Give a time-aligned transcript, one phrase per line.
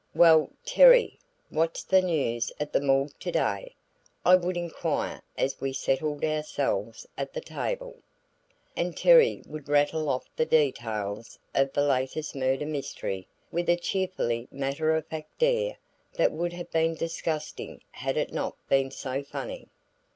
[0.15, 1.19] "Well, Terry,
[1.51, 3.75] what's the news at the morgue today?"
[4.25, 7.97] I would inquire as we settled ourselves at the table.
[8.75, 14.47] And Terry would rattle off the details of the latest murder mystery with a cheerfully
[14.49, 15.77] matter of fact air
[16.13, 19.67] that would have been disgusting had it not been so funny.